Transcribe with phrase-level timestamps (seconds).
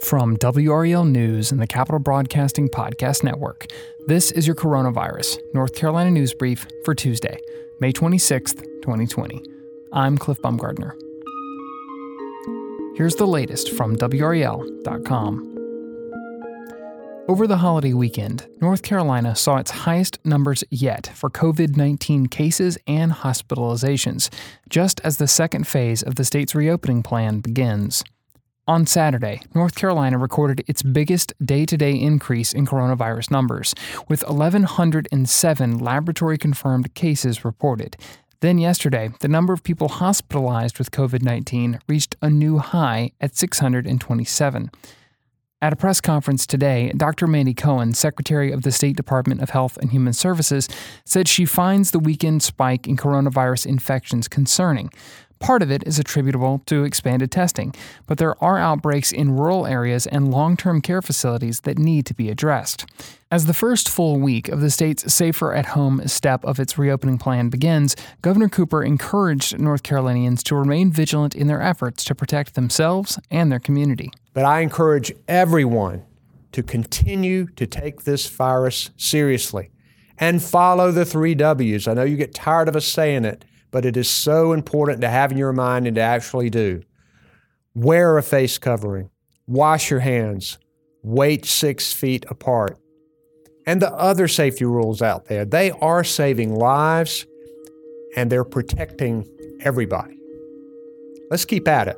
[0.00, 3.66] From WRAL News and the Capitol Broadcasting Podcast Network,
[4.06, 7.38] this is your Coronavirus North Carolina News Brief for Tuesday,
[7.80, 9.40] May 26th, 2020.
[9.92, 10.92] I'm Cliff Baumgardner.
[12.96, 15.50] Here's the latest from WRAL.com.
[17.26, 22.76] Over the holiday weekend, North Carolina saw its highest numbers yet for COVID 19 cases
[22.86, 24.28] and hospitalizations,
[24.68, 28.04] just as the second phase of the state's reopening plan begins.
[28.66, 33.74] On Saturday, North Carolina recorded its biggest day to day increase in coronavirus numbers,
[34.08, 37.94] with 1,107 laboratory confirmed cases reported.
[38.40, 43.36] Then yesterday, the number of people hospitalized with COVID 19 reached a new high at
[43.36, 44.70] 627.
[45.64, 47.26] At a press conference today, Dr.
[47.26, 50.68] Mandy Cohen, Secretary of the State Department of Health and Human Services,
[51.06, 54.90] said she finds the weekend spike in coronavirus infections concerning.
[55.38, 57.74] Part of it is attributable to expanded testing,
[58.06, 62.14] but there are outbreaks in rural areas and long term care facilities that need to
[62.14, 62.86] be addressed.
[63.30, 67.18] As the first full week of the state's Safer at Home step of its reopening
[67.18, 72.54] plan begins, Governor Cooper encouraged North Carolinians to remain vigilant in their efforts to protect
[72.54, 74.10] themselves and their community.
[74.32, 76.04] But I encourage everyone
[76.52, 79.70] to continue to take this virus seriously
[80.18, 81.88] and follow the three W's.
[81.88, 85.08] I know you get tired of us saying it but it is so important to
[85.08, 86.80] have in your mind and to actually do.
[87.74, 89.10] Wear a face covering,
[89.48, 90.58] wash your hands,
[91.02, 92.78] wait six feet apart.
[93.66, 97.26] And the other safety rules out there, they are saving lives
[98.16, 99.26] and they're protecting
[99.62, 100.20] everybody.
[101.28, 101.96] Let's keep at it.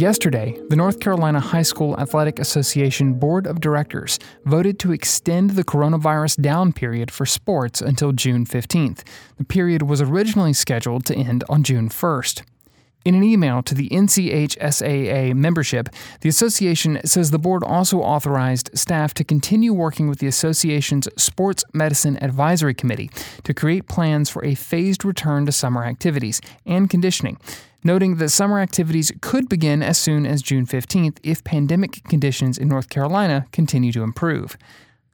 [0.00, 5.62] Yesterday, the North Carolina High School Athletic Association Board of Directors voted to extend the
[5.62, 9.02] coronavirus down period for sports until June 15th.
[9.36, 12.44] The period was originally scheduled to end on June 1st.
[13.02, 15.88] In an email to the NCHSAA membership,
[16.20, 21.64] the association says the board also authorized staff to continue working with the association's Sports
[21.72, 23.10] Medicine Advisory Committee
[23.44, 27.38] to create plans for a phased return to summer activities and conditioning
[27.82, 32.68] noting that summer activities could begin as soon as June 15th if pandemic conditions in
[32.68, 34.56] North Carolina continue to improve.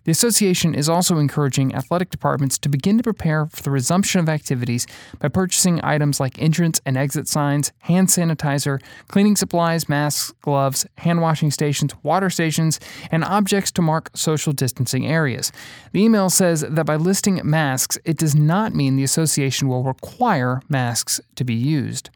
[0.06, 4.28] The association is also encouraging athletic departments to begin to prepare for the resumption of
[4.28, 4.86] activities
[5.18, 11.22] by purchasing items like entrance and exit signs, hand sanitizer, cleaning supplies, masks, gloves, hand
[11.22, 12.78] washing stations, water stations,
[13.10, 15.50] and objects to mark social distancing areas.
[15.90, 20.62] The email says that by listing masks, it does not mean the association will require
[20.68, 22.10] masks to be used.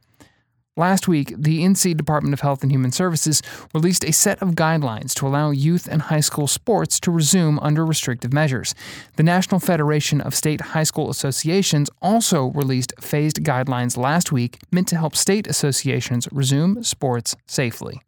[0.77, 3.43] Last week, the NC Department of Health and Human Services
[3.75, 7.85] released a set of guidelines to allow youth and high school sports to resume under
[7.85, 8.75] restrictive measures.
[9.17, 14.87] The National Federation of State High School Associations also released phased guidelines last week meant
[14.89, 18.01] to help state associations resume sports safely.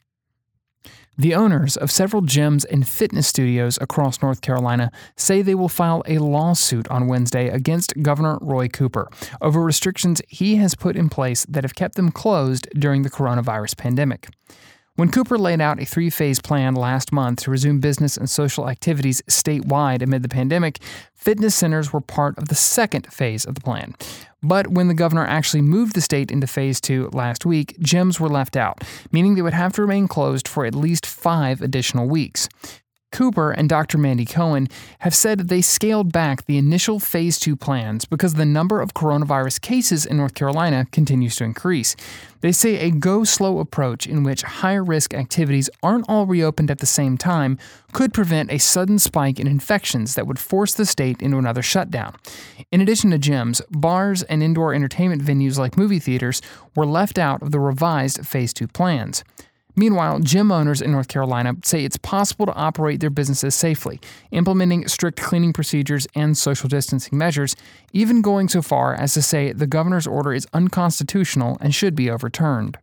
[1.19, 6.03] The owners of several gyms and fitness studios across North Carolina say they will file
[6.07, 9.11] a lawsuit on Wednesday against Governor Roy Cooper
[9.43, 13.77] over restrictions he has put in place that have kept them closed during the coronavirus
[13.77, 14.31] pandemic.
[14.97, 18.69] When Cooper laid out a three phase plan last month to resume business and social
[18.69, 20.81] activities statewide amid the pandemic,
[21.15, 23.95] fitness centers were part of the second phase of the plan.
[24.43, 28.29] But when the governor actually moved the state into phase two last week, gyms were
[28.29, 32.51] left out, meaning they would have to remain closed for at least five additional weeks.
[33.13, 33.99] Cooper and Dr.
[33.99, 34.69] Mandy Cohen
[35.01, 39.61] have said they scaled back the initial phase two plans because the number of coronavirus
[39.61, 41.95] cases in North Carolina continues to increase.
[42.41, 46.81] They say a go slow approach in which higher risk activities aren't all reopened at
[46.81, 47.57] the same time
[47.93, 52.17] could prevent a sudden spike in infections that would force the state into another shutdown.
[52.73, 56.43] In addition to gyms, bars and indoor entertainment venues like movie theaters
[56.75, 59.23] were left out of the revised phase two plans.
[59.75, 64.01] Meanwhile, gym owners in North Carolina say it's possible to operate their businesses safely,
[64.31, 67.57] implementing strict cleaning procedures and social distancing measures,
[67.93, 72.11] even going so far as to say the governor's order is unconstitutional and should be
[72.11, 72.77] overturned.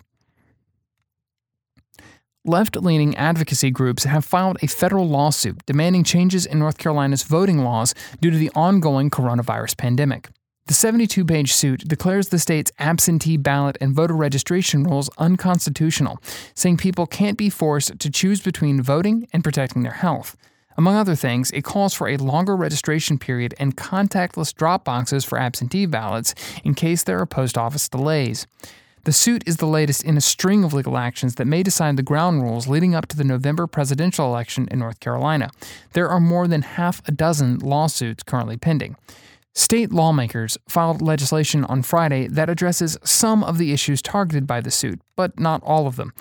[2.46, 7.60] Left leaning advocacy groups have filed a federal lawsuit demanding changes in North Carolina's voting
[7.60, 10.30] laws due to the ongoing coronavirus pandemic.
[10.70, 16.22] The 72 page suit declares the state's absentee ballot and voter registration rules unconstitutional,
[16.54, 20.38] saying people can't be forced to choose between voting and protecting their health.
[20.78, 25.40] Among other things, it calls for a longer registration period and contactless drop boxes for
[25.40, 28.46] absentee ballots in case there are post office delays.
[29.06, 32.04] The suit is the latest in a string of legal actions that may decide the
[32.04, 35.50] ground rules leading up to the November presidential election in North Carolina.
[35.94, 38.98] There are more than half a dozen lawsuits currently pending.
[39.56, 44.72] State lawmakers filed legislation on Friday that addresses some of the issues targeted by the
[44.72, 46.14] suit, but not all of them.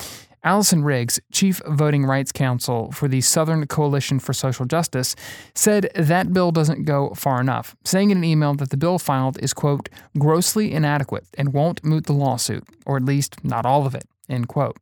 [0.44, 5.16] Allison Riggs, Chief Voting Rights Counsel for the Southern Coalition for Social Justice,
[5.54, 9.38] said that bill doesn't go far enough, saying in an email that the bill filed
[9.42, 9.88] is, quote,
[10.18, 14.48] grossly inadequate and won't moot the lawsuit, or at least not all of it, end
[14.48, 14.76] quote.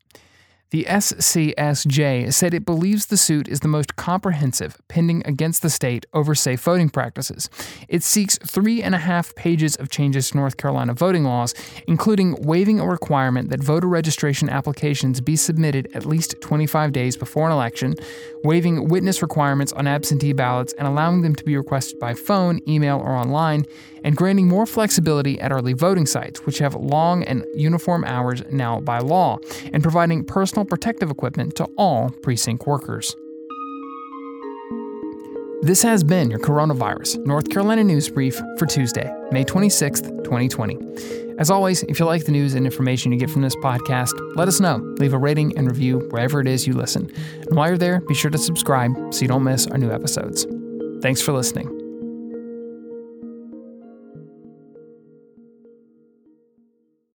[0.77, 6.05] The SCSJ said it believes the suit is the most comprehensive pending against the state
[6.13, 7.49] over safe voting practices.
[7.89, 11.55] It seeks three and a half pages of changes to North Carolina voting laws,
[11.89, 17.47] including waiving a requirement that voter registration applications be submitted at least 25 days before
[17.47, 17.95] an election,
[18.45, 22.99] waiving witness requirements on absentee ballots and allowing them to be requested by phone, email,
[22.99, 23.65] or online,
[24.05, 28.79] and granting more flexibility at early voting sites, which have long and uniform hours now
[28.79, 29.39] by law,
[29.73, 33.17] and providing personal protective equipment to all precinct workers.
[35.63, 40.79] This has been your Coronavirus North Carolina News Brief for Tuesday, May 26th, 2020.
[41.39, 44.49] As always, if you like the news and information you get from this podcast, let
[44.49, 44.77] us know.
[44.99, 47.11] Leave a rating and review wherever it is you listen.
[47.47, 50.47] And while you're there, be sure to subscribe so you don't miss our new episodes.
[51.03, 51.86] Thanks for listening.